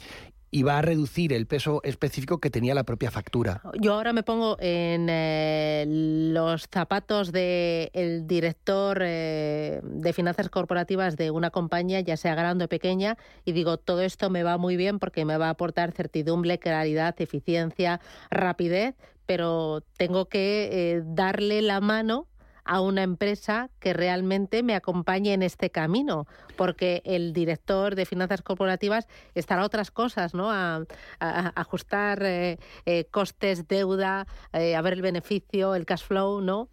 y 0.51 0.63
va 0.63 0.79
a 0.79 0.83
reducir 0.83 1.33
el 1.33 1.47
peso 1.47 1.81
específico 1.83 2.39
que 2.39 2.51
tenía 2.51 2.75
la 2.75 2.85
propia 2.85 3.11
factura. 3.11 3.63
Yo 3.81 3.95
ahora 3.95 4.13
me 4.13 4.23
pongo 4.23 4.57
en 4.61 5.09
eh, 5.11 5.85
los 5.87 6.69
zapatos 6.71 7.33
del 7.33 8.27
director 8.27 8.99
eh, 9.03 9.81
de 9.83 10.13
finanzas 10.13 10.49
corporativas 10.49 11.17
de 11.17 11.31
una 11.31 11.51
compañía, 11.51 12.01
ya 12.01 12.17
sea 12.17 12.35
grande 12.35 12.67
o 12.67 12.69
pequeña, 12.69 13.19
y 13.45 13.53
digo, 13.53 13.77
todo 13.77 14.03
esto 14.03 14.31
me 14.31 14.43
va 14.43 14.57
muy 14.57 14.77
bien 14.77 14.99
porque 14.99 15.25
me 15.25 15.37
va 15.37 15.49
a 15.49 15.51
aportar 15.51 15.93
certidumbre, 15.93 16.59
claridad, 16.59 17.15
eficiencia, 17.19 18.01
rapidez, 18.31 18.95
pero 19.27 19.83
tengo 19.97 20.27
que 20.27 20.69
eh, 20.73 21.03
darle 21.05 21.61
la 21.63 21.81
mano 21.81 22.27
a 22.67 22.81
una 22.81 23.03
empresa 23.03 23.71
que 23.81 23.93
realmente 23.93 24.63
me 24.63 24.75
acompañe 24.75 25.33
en 25.33 25.43
este 25.43 25.71
camino, 25.71 26.27
porque 26.57 27.03
el 27.05 27.33
director 27.33 27.95
de 27.95 28.05
finanzas 28.05 28.43
corporativas 28.43 29.07
estará 29.35 29.63
a 29.63 29.67
otras 29.67 29.91
cosas, 29.91 30.35
¿no? 30.35 30.51
A, 30.51 30.85
ajustar 31.21 32.23
eh, 32.23 32.59
eh, 32.85 33.05
costes, 33.11 33.69
deuda, 33.69 34.27
eh, 34.53 34.75
a 34.77 34.83
ver 34.83 34.95
el 34.95 35.03
beneficio, 35.03 35.75
el 35.75 35.87
cash 35.87 36.03
flow, 36.03 36.41
¿no? 36.41 36.69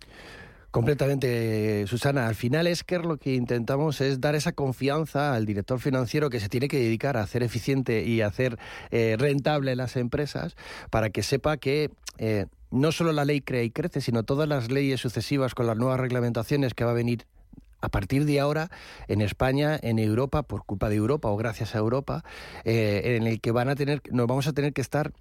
Completamente, 0.74 1.86
Susana. 1.86 2.26
Al 2.26 2.34
final 2.34 2.66
es 2.66 2.84
que 2.84 2.98
lo 2.98 3.18
que 3.18 3.36
intentamos 3.36 4.02
es 4.02 4.20
dar 4.20 4.34
esa 4.34 4.54
confianza 4.54 5.36
al 5.36 5.46
director 5.46 5.80
financiero 5.80 6.32
que 6.32 6.40
se 6.40 6.50
tiene 6.50 6.68
que 6.68 6.80
dedicar 6.80 7.16
a 7.16 7.22
hacer 7.22 7.44
eficiente 7.44 8.04
y 8.04 8.22
hacer 8.22 8.58
rentable 8.90 9.76
las 9.76 9.96
empresas 9.98 10.56
para 10.90 11.12
que 11.12 11.22
sepa 11.22 11.58
que 11.58 11.92
no 12.72 12.92
solo 12.92 13.14
la 13.14 13.24
ley 13.24 13.42
crea 13.42 13.62
y 13.62 13.70
crece, 13.70 14.02
sino 14.02 14.24
todas 14.24 14.50
las 14.50 14.72
leyes 14.72 15.00
sucesivas 15.00 15.54
con 15.54 15.68
las 15.68 15.78
nuevas 15.78 16.00
reglamentaciones 16.00 16.74
que 16.74 16.84
va 16.84 16.90
a 16.92 16.96
venir 16.96 17.28
a 17.84 17.90
partir 17.90 18.24
de 18.24 18.40
ahora 18.40 18.72
en 19.10 19.22
España, 19.22 19.78
en 19.82 20.00
Europa, 20.00 20.44
por 20.44 20.66
culpa 20.66 20.88
de 20.88 20.96
Europa 20.96 21.28
o 21.28 21.36
gracias 21.36 21.76
a 21.76 21.80
Europa, 21.80 22.24
eh, 22.64 23.18
en 23.18 23.28
el 23.28 23.42
que 23.42 23.52
van 23.52 23.68
a 23.68 23.76
tener, 23.76 24.02
nos 24.10 24.26
vamos 24.26 24.48
a 24.48 24.54
tener 24.54 24.72
que 24.72 24.80
estar 24.80 25.12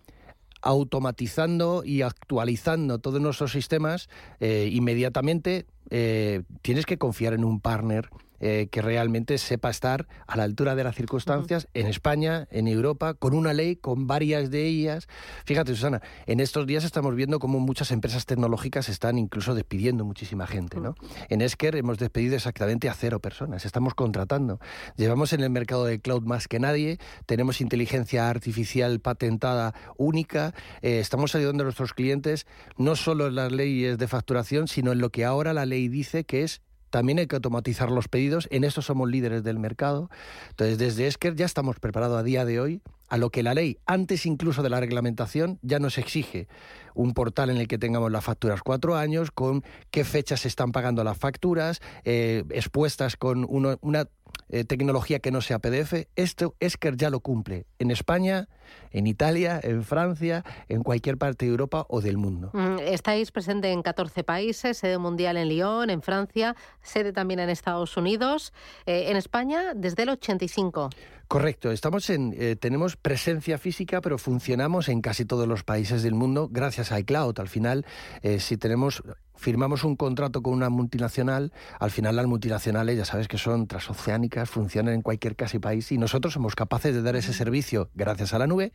automatizando 0.62 1.82
y 1.84 2.02
actualizando 2.02 2.98
todos 2.98 3.20
nuestros 3.20 3.52
sistemas 3.52 4.08
eh, 4.40 4.68
inmediatamente. 4.72 5.66
Eh, 5.90 6.42
tienes 6.62 6.86
que 6.86 6.98
confiar 6.98 7.34
en 7.34 7.44
un 7.44 7.60
partner 7.60 8.08
eh, 8.44 8.66
que 8.72 8.82
realmente 8.82 9.38
sepa 9.38 9.70
estar 9.70 10.08
a 10.26 10.36
la 10.36 10.42
altura 10.42 10.74
de 10.74 10.82
las 10.82 10.96
circunstancias 10.96 11.68
en 11.74 11.86
España, 11.86 12.48
en 12.50 12.66
Europa, 12.66 13.14
con 13.14 13.34
una 13.34 13.52
ley, 13.52 13.76
con 13.76 14.08
varias 14.08 14.50
de 14.50 14.66
ellas. 14.66 15.06
Fíjate, 15.44 15.76
Susana, 15.76 16.02
en 16.26 16.40
estos 16.40 16.66
días 16.66 16.82
estamos 16.82 17.14
viendo 17.14 17.38
cómo 17.38 17.60
muchas 17.60 17.92
empresas 17.92 18.26
tecnológicas 18.26 18.88
están 18.88 19.16
incluso 19.16 19.54
despidiendo 19.54 20.04
muchísima 20.04 20.48
gente. 20.48 20.80
¿no? 20.80 20.96
En 21.28 21.40
Esker 21.40 21.76
hemos 21.76 21.98
despedido 21.98 22.34
exactamente 22.34 22.88
a 22.88 22.94
cero 22.94 23.20
personas, 23.20 23.64
estamos 23.64 23.94
contratando. 23.94 24.58
Llevamos 24.96 25.32
en 25.32 25.42
el 25.42 25.50
mercado 25.50 25.84
de 25.84 26.00
cloud 26.00 26.24
más 26.24 26.48
que 26.48 26.58
nadie, 26.58 26.98
tenemos 27.26 27.60
inteligencia 27.60 28.28
artificial 28.28 28.98
patentada 28.98 29.72
única, 29.96 30.52
eh, 30.80 30.98
estamos 30.98 31.36
ayudando 31.36 31.62
a 31.62 31.66
nuestros 31.66 31.94
clientes 31.94 32.48
no 32.76 32.96
solo 32.96 33.28
en 33.28 33.36
las 33.36 33.52
leyes 33.52 33.98
de 33.98 34.08
facturación, 34.08 34.66
sino 34.66 34.90
en 34.90 34.98
lo 34.98 35.10
que 35.10 35.24
ahora 35.24 35.52
la 35.52 35.64
ley 35.64 35.86
dice 35.86 36.24
que 36.24 36.42
es 36.42 36.60
también 36.92 37.18
hay 37.18 37.26
que 37.26 37.36
automatizar 37.36 37.90
los 37.90 38.06
pedidos. 38.06 38.48
En 38.50 38.64
esto 38.64 38.82
somos 38.82 39.08
líderes 39.08 39.42
del 39.42 39.58
mercado. 39.58 40.10
Entonces, 40.50 40.76
desde 40.76 41.06
Esker 41.06 41.34
ya 41.34 41.46
estamos 41.46 41.80
preparados 41.80 42.18
a 42.18 42.22
día 42.22 42.44
de 42.44 42.60
hoy 42.60 42.82
a 43.12 43.18
lo 43.18 43.28
que 43.28 43.42
la 43.42 43.52
ley, 43.52 43.76
antes 43.84 44.24
incluso 44.24 44.62
de 44.62 44.70
la 44.70 44.80
reglamentación, 44.80 45.58
ya 45.60 45.78
nos 45.78 45.98
exige 45.98 46.48
un 46.94 47.12
portal 47.12 47.50
en 47.50 47.58
el 47.58 47.68
que 47.68 47.76
tengamos 47.76 48.10
las 48.10 48.24
facturas 48.24 48.62
cuatro 48.62 48.96
años, 48.96 49.30
con 49.30 49.62
qué 49.90 50.04
fechas 50.04 50.40
se 50.40 50.48
están 50.48 50.72
pagando 50.72 51.04
las 51.04 51.18
facturas, 51.18 51.82
eh, 52.04 52.42
expuestas 52.48 53.18
con 53.18 53.46
una 53.48 54.08
eh, 54.48 54.64
tecnología 54.64 55.18
que 55.18 55.30
no 55.30 55.40
sea 55.40 55.58
PDF. 55.58 56.08
Esto 56.16 56.54
Esker 56.60 56.96
ya 56.96 57.10
lo 57.10 57.20
cumple 57.20 57.66
en 57.78 57.90
España, 57.90 58.48
en 58.90 59.06
Italia, 59.06 59.60
en 59.62 59.82
Francia, 59.82 60.44
en 60.68 60.82
cualquier 60.82 61.16
parte 61.16 61.46
de 61.46 61.50
Europa 61.50 61.86
o 61.88 62.00
del 62.00 62.18
mundo. 62.18 62.50
Mm, 62.52 62.78
estáis 62.80 63.30
presente 63.30 63.72
en 63.72 63.82
14 63.82 64.24
países, 64.24 64.78
sede 64.78 64.98
mundial 64.98 65.36
en 65.36 65.48
Lyon, 65.48 65.90
en 65.90 66.02
Francia, 66.02 66.54
sede 66.82 67.12
también 67.12 67.40
en 67.40 67.48
Estados 67.50 67.96
Unidos, 67.96 68.52
eh, 68.86 69.06
en 69.08 69.16
España 69.16 69.72
desde 69.74 70.02
el 70.02 70.10
85. 70.10 70.90
Correcto, 71.32 71.70
estamos 71.70 72.10
en, 72.10 72.34
eh, 72.36 72.56
tenemos 72.56 72.96
presencia 72.96 73.56
física, 73.56 74.02
pero 74.02 74.18
funcionamos 74.18 74.90
en 74.90 75.00
casi 75.00 75.24
todos 75.24 75.48
los 75.48 75.64
países 75.64 76.02
del 76.02 76.12
mundo 76.12 76.50
gracias 76.52 76.92
a 76.92 77.00
iCloud. 77.00 77.40
Al 77.40 77.48
final, 77.48 77.86
eh, 78.20 78.38
si 78.38 78.58
tenemos 78.58 79.02
firmamos 79.34 79.82
un 79.82 79.96
contrato 79.96 80.42
con 80.42 80.52
una 80.52 80.68
multinacional, 80.68 81.50
al 81.80 81.90
final 81.90 82.16
las 82.16 82.26
multinacionales 82.26 82.98
ya 82.98 83.06
sabes 83.06 83.28
que 83.28 83.38
son 83.38 83.66
transoceánicas, 83.66 84.50
funcionan 84.50 84.92
en 84.92 85.00
cualquier 85.00 85.34
casi 85.34 85.58
país 85.58 85.90
y 85.90 85.96
nosotros 85.96 86.34
somos 86.34 86.54
capaces 86.54 86.94
de 86.94 87.00
dar 87.00 87.16
ese 87.16 87.32
servicio 87.32 87.88
gracias 87.94 88.34
a 88.34 88.38
la 88.38 88.46
nube 88.46 88.74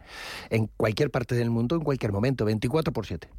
en 0.49 0.65
cualquier 0.65 1.11
parte 1.11 1.35
del 1.35 1.51
mundo, 1.51 1.75
en 1.75 1.83
cualquier 1.83 2.11
momento, 2.11 2.43
24 2.43 2.91
por 2.91 3.05
7. 3.05 3.29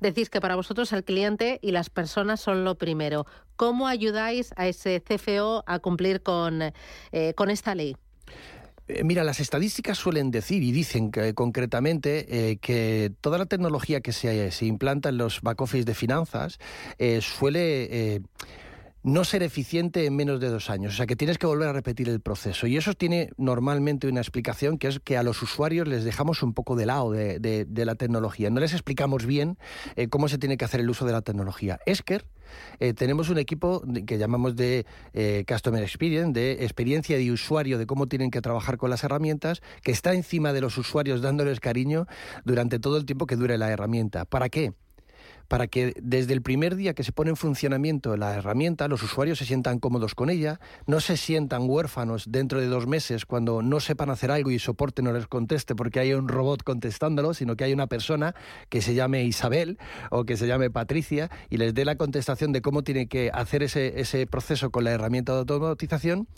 Decís 0.00 0.28
que 0.28 0.40
para 0.40 0.56
vosotros 0.56 0.92
el 0.92 1.04
cliente 1.04 1.60
y 1.62 1.70
las 1.70 1.88
personas 1.88 2.40
son 2.40 2.64
lo 2.64 2.74
primero. 2.74 3.26
¿Cómo 3.54 3.86
ayudáis 3.86 4.52
a 4.56 4.66
ese 4.66 5.00
CFO 5.00 5.62
a 5.68 5.78
cumplir 5.78 6.20
con, 6.20 6.62
eh, 7.12 7.32
con 7.36 7.48
esta 7.48 7.76
ley? 7.76 7.94
Eh, 8.88 9.04
mira, 9.04 9.24
las 9.24 9.40
estadísticas 9.40 9.98
suelen 9.98 10.30
decir 10.30 10.62
y 10.62 10.72
dicen 10.72 11.10
que, 11.10 11.34
concretamente 11.34 12.50
eh, 12.50 12.56
que 12.56 13.12
toda 13.20 13.38
la 13.38 13.46
tecnología 13.46 14.00
que 14.00 14.12
se, 14.12 14.50
se, 14.50 14.66
implanta 14.66 15.10
en 15.10 15.18
los 15.18 15.42
back 15.42 15.60
office 15.60 15.84
de 15.84 15.94
finanzas 15.94 16.58
eh, 16.98 17.20
suele 17.20 18.22
no 19.02 19.24
ser 19.24 19.42
eficiente 19.42 20.04
en 20.06 20.14
menos 20.14 20.40
de 20.40 20.48
dos 20.48 20.70
años. 20.70 20.94
O 20.94 20.96
sea, 20.96 21.06
que 21.06 21.16
tienes 21.16 21.38
que 21.38 21.46
volver 21.46 21.68
a 21.68 21.72
repetir 21.72 22.08
el 22.08 22.20
proceso. 22.20 22.66
Y 22.66 22.76
eso 22.76 22.94
tiene 22.94 23.30
normalmente 23.36 24.08
una 24.08 24.20
explicación 24.20 24.78
que 24.78 24.88
es 24.88 25.00
que 25.00 25.16
a 25.16 25.22
los 25.22 25.42
usuarios 25.42 25.88
les 25.88 26.04
dejamos 26.04 26.42
un 26.42 26.52
poco 26.54 26.76
de 26.76 26.86
lado 26.86 27.10
de, 27.12 27.66
la 27.70 27.94
tecnología. 27.94 28.50
No 28.50 28.60
les 28.60 28.72
explicamos 28.72 29.24
bien 29.24 29.56
eh, 29.96 30.08
cómo 30.08 30.28
se 30.28 30.38
tiene 30.38 30.56
que 30.56 30.64
hacer 30.64 30.80
el 30.80 30.90
uso 30.90 31.06
de 31.06 31.12
la 31.12 31.22
tecnología. 31.22 31.78
Esker, 31.86 32.26
eh, 32.78 32.92
tenemos 32.92 33.30
un 33.30 33.38
equipo 33.38 33.82
que 34.06 34.18
llamamos 34.18 34.56
de 34.56 34.84
eh, 35.14 35.44
Customer 35.48 35.82
Experience, 35.82 36.32
de 36.32 36.64
experiencia 36.64 37.16
de 37.16 37.32
usuario, 37.32 37.78
de 37.78 37.86
cómo 37.86 38.06
tienen 38.06 38.30
que 38.30 38.40
trabajar 38.40 38.76
con 38.76 38.90
las 38.90 39.04
herramientas, 39.04 39.62
que 39.82 39.92
está 39.92 40.12
encima 40.12 40.52
de 40.52 40.60
los 40.60 40.76
usuarios 40.76 41.22
dándoles 41.22 41.60
cariño 41.60 42.06
durante 42.44 42.78
todo 42.78 42.96
el 42.96 43.06
tiempo 43.06 43.26
que 43.26 43.36
dure 43.36 43.56
la 43.56 43.70
herramienta. 43.70 44.24
¿Para 44.24 44.48
qué? 44.48 44.74
Para 45.50 45.66
que 45.66 45.94
desde 46.00 46.32
el 46.32 46.42
primer 46.42 46.76
día 46.76 46.94
que 46.94 47.02
se 47.02 47.10
pone 47.10 47.30
en 47.30 47.36
funcionamiento 47.36 48.16
la 48.16 48.36
herramienta, 48.36 48.86
los 48.86 49.02
usuarios 49.02 49.40
se 49.40 49.44
sientan 49.44 49.80
cómodos 49.80 50.14
con 50.14 50.30
ella, 50.30 50.60
no 50.86 51.00
se 51.00 51.16
sientan 51.16 51.68
huérfanos 51.68 52.30
dentro 52.30 52.60
de 52.60 52.68
dos 52.68 52.86
meses 52.86 53.26
cuando 53.26 53.60
no 53.60 53.80
sepan 53.80 54.10
hacer 54.10 54.30
algo 54.30 54.52
y 54.52 54.60
soporte 54.60 55.02
no 55.02 55.12
les 55.12 55.26
conteste 55.26 55.74
porque 55.74 55.98
hay 55.98 56.14
un 56.14 56.28
robot 56.28 56.62
contestándolo, 56.62 57.34
sino 57.34 57.56
que 57.56 57.64
hay 57.64 57.72
una 57.72 57.88
persona 57.88 58.36
que 58.68 58.80
se 58.80 58.94
llame 58.94 59.24
Isabel 59.24 59.76
o 60.10 60.22
que 60.22 60.36
se 60.36 60.46
llame 60.46 60.70
Patricia 60.70 61.32
y 61.48 61.56
les 61.56 61.74
dé 61.74 61.84
la 61.84 61.96
contestación 61.96 62.52
de 62.52 62.62
cómo 62.62 62.84
tiene 62.84 63.08
que 63.08 63.32
hacer 63.34 63.64
ese, 63.64 64.00
ese 64.00 64.28
proceso 64.28 64.70
con 64.70 64.84
la 64.84 64.92
herramienta 64.92 65.32
de 65.32 65.40
automatización 65.40 66.28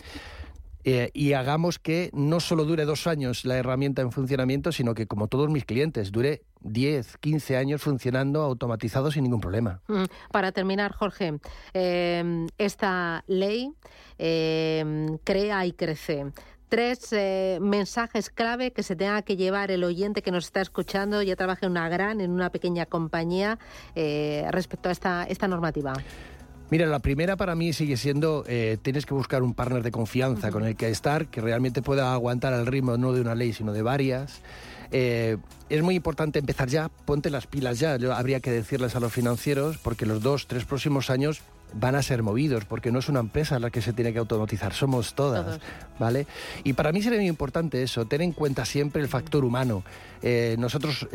eh, 0.84 1.10
y 1.14 1.32
hagamos 1.34 1.78
que 1.78 2.10
no 2.12 2.40
solo 2.40 2.64
dure 2.64 2.84
dos 2.84 3.06
años 3.06 3.44
la 3.44 3.56
herramienta 3.56 4.02
en 4.02 4.12
funcionamiento, 4.12 4.72
sino 4.72 4.94
que, 4.94 5.06
como 5.06 5.28
todos 5.28 5.48
mis 5.48 5.64
clientes, 5.64 6.12
dure 6.12 6.42
10, 6.60 7.18
15 7.18 7.56
años 7.56 7.82
funcionando 7.82 8.42
automatizado 8.42 9.10
sin 9.10 9.24
ningún 9.24 9.40
problema. 9.40 9.80
Mm, 9.88 10.04
para 10.30 10.52
terminar, 10.52 10.92
Jorge, 10.92 11.38
em, 11.72 12.46
esta 12.58 13.24
ley 13.26 13.72
em, 14.18 15.18
crea 15.24 15.66
y 15.66 15.72
crece 15.72 16.32
tres 16.72 17.12
eh, 17.12 17.58
mensajes 17.60 18.30
clave 18.30 18.72
que 18.72 18.82
se 18.82 18.96
tenga 18.96 19.20
que 19.20 19.36
llevar 19.36 19.70
el 19.70 19.84
oyente 19.84 20.22
que 20.22 20.30
nos 20.30 20.46
está 20.46 20.62
escuchando, 20.62 21.20
ya 21.20 21.36
trabaja 21.36 21.66
en 21.66 21.72
una 21.72 21.86
gran, 21.90 22.22
en 22.22 22.30
una 22.30 22.48
pequeña 22.48 22.86
compañía, 22.86 23.58
eh, 23.94 24.46
respecto 24.50 24.88
a 24.88 24.92
esta, 24.92 25.24
esta 25.24 25.48
normativa. 25.48 25.92
Mira, 26.72 26.86
la 26.86 27.00
primera 27.00 27.36
para 27.36 27.54
mí 27.54 27.74
sigue 27.74 27.98
siendo, 27.98 28.44
eh, 28.48 28.78
tienes 28.80 29.04
que 29.04 29.12
buscar 29.12 29.42
un 29.42 29.52
partner 29.52 29.82
de 29.82 29.90
confianza 29.90 30.50
con 30.50 30.64
el 30.64 30.74
que 30.74 30.88
estar, 30.88 31.26
que 31.26 31.42
realmente 31.42 31.82
pueda 31.82 32.14
aguantar 32.14 32.54
el 32.54 32.64
ritmo 32.64 32.96
no 32.96 33.12
de 33.12 33.20
una 33.20 33.34
ley, 33.34 33.52
sino 33.52 33.74
de 33.74 33.82
varias. 33.82 34.40
Eh, 34.90 35.36
es 35.68 35.82
muy 35.82 35.96
importante 35.96 36.38
empezar 36.38 36.70
ya, 36.70 36.88
ponte 36.88 37.28
las 37.28 37.46
pilas 37.46 37.78
ya, 37.78 37.98
Yo, 37.98 38.14
habría 38.14 38.40
que 38.40 38.50
decirles 38.50 38.96
a 38.96 39.00
los 39.00 39.12
financieros, 39.12 39.76
porque 39.76 40.06
los 40.06 40.22
dos, 40.22 40.46
tres 40.46 40.64
próximos 40.64 41.10
años 41.10 41.42
van 41.74 41.94
a 41.94 42.02
ser 42.02 42.22
movidos, 42.22 42.64
porque 42.64 42.90
no 42.90 43.00
es 43.00 43.10
una 43.10 43.20
empresa 43.20 43.58
la 43.58 43.68
que 43.68 43.82
se 43.82 43.92
tiene 43.92 44.14
que 44.14 44.20
automatizar, 44.20 44.72
somos 44.72 45.12
todas, 45.12 45.60
¿vale? 45.98 46.26
Y 46.64 46.72
para 46.72 46.90
mí 46.90 47.02
sería 47.02 47.18
muy 47.18 47.28
importante 47.28 47.82
eso, 47.82 48.06
tener 48.06 48.24
en 48.24 48.32
cuenta 48.32 48.64
siempre 48.64 49.02
el 49.02 49.08
factor 49.08 49.44
humano. 49.44 49.84
Eh, 50.22 50.56
nosotros 50.58 51.06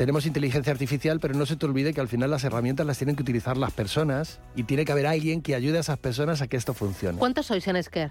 tenemos 0.00 0.24
inteligencia 0.24 0.72
artificial, 0.72 1.20
pero 1.20 1.34
no 1.34 1.44
se 1.44 1.56
te 1.56 1.66
olvide 1.66 1.92
que 1.92 2.00
al 2.00 2.08
final 2.08 2.30
las 2.30 2.42
herramientas 2.44 2.86
las 2.86 2.96
tienen 2.96 3.16
que 3.16 3.22
utilizar 3.22 3.58
las 3.58 3.70
personas 3.70 4.40
y 4.56 4.62
tiene 4.62 4.86
que 4.86 4.92
haber 4.92 5.06
alguien 5.06 5.42
que 5.42 5.54
ayude 5.54 5.76
a 5.76 5.82
esas 5.82 5.98
personas 5.98 6.40
a 6.40 6.46
que 6.46 6.56
esto 6.56 6.72
funcione. 6.72 7.18
¿Cuántos 7.18 7.44
sois 7.44 7.68
en 7.68 7.76
Esker? 7.76 8.10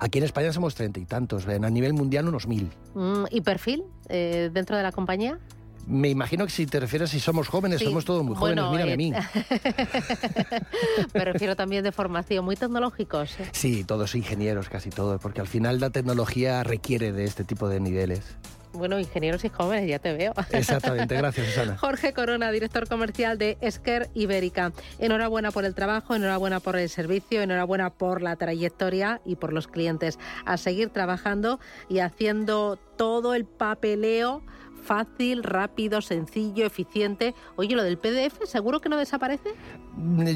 Aquí 0.00 0.18
en 0.18 0.24
España 0.24 0.52
somos 0.52 0.74
treinta 0.74 0.98
y 0.98 1.04
tantos, 1.04 1.46
a 1.46 1.70
nivel 1.70 1.92
mundial 1.92 2.26
unos 2.26 2.48
mil. 2.48 2.72
Mm, 2.94 3.26
¿Y 3.30 3.40
perfil 3.42 3.84
eh, 4.08 4.50
dentro 4.52 4.76
de 4.76 4.82
la 4.82 4.90
compañía? 4.90 5.38
Me 5.86 6.08
imagino 6.08 6.44
que 6.44 6.50
si 6.50 6.66
te 6.66 6.80
refieres 6.80 7.10
si 7.10 7.20
somos 7.20 7.46
jóvenes, 7.46 7.80
somos 7.80 8.04
todos 8.04 8.24
muy 8.24 8.34
jóvenes, 8.34 8.64
mírame 8.72 8.90
a 8.90 8.94
eh, 8.94 8.96
mí. 8.96 9.12
Me 11.14 11.24
refiero 11.24 11.54
también 11.54 11.84
de 11.84 11.92
formación, 11.92 12.44
muy 12.44 12.56
tecnológicos. 12.56 13.36
Sí, 13.52 13.84
todos 13.84 14.16
ingenieros, 14.16 14.68
casi 14.68 14.90
todos, 14.90 15.20
porque 15.20 15.40
al 15.40 15.46
final 15.46 15.78
la 15.78 15.90
tecnología 15.90 16.64
requiere 16.64 17.12
de 17.12 17.26
este 17.26 17.44
tipo 17.44 17.68
de 17.68 17.78
niveles. 17.78 18.24
Bueno, 18.72 18.98
ingenieros 18.98 19.44
y 19.44 19.48
jóvenes, 19.48 19.88
ya 19.88 19.98
te 19.98 20.12
veo. 20.12 20.32
Exactamente, 20.50 21.16
gracias 21.16 21.46
Susana. 21.48 21.76
Jorge 21.78 22.12
Corona, 22.12 22.50
director 22.50 22.88
comercial 22.88 23.38
de 23.38 23.58
Esker 23.60 24.10
Ibérica. 24.14 24.72
Enhorabuena 24.98 25.50
por 25.50 25.64
el 25.64 25.74
trabajo, 25.74 26.14
enhorabuena 26.14 26.60
por 26.60 26.76
el 26.76 26.88
servicio, 26.88 27.42
enhorabuena 27.42 27.90
por 27.90 28.22
la 28.22 28.36
trayectoria 28.36 29.20
y 29.24 29.36
por 29.36 29.52
los 29.52 29.68
clientes. 29.68 30.18
A 30.44 30.56
seguir 30.56 30.90
trabajando 30.90 31.60
y 31.88 31.98
haciendo 32.00 32.78
todo 32.96 33.34
el 33.34 33.44
papeleo 33.44 34.42
fácil, 34.82 35.42
rápido, 35.42 36.00
sencillo, 36.02 36.66
eficiente. 36.66 37.34
Oye, 37.56 37.74
lo 37.74 37.84
del 37.84 37.98
PDF, 37.98 38.44
¿seguro 38.46 38.80
que 38.80 38.88
no 38.88 38.96
desaparece? 38.96 39.50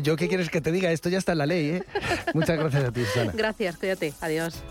¿Yo 0.03 0.17
qué 0.17 0.29
quieres 0.29 0.51
que 0.51 0.61
te 0.61 0.73
diga? 0.73 0.91
Esto 0.93 1.09
ya 1.09 1.19
está 1.19 1.33
en 1.33 1.39
la 1.39 1.47
ley, 1.47 1.71
¿eh? 1.71 1.83
Muchas 2.35 2.59
gracias 2.59 2.85
a 2.85 2.93
ti, 2.93 3.05
Susana. 3.05 3.33
Gracias, 3.35 3.77
cuídate. 3.77 4.15
Adiós. 4.21 4.63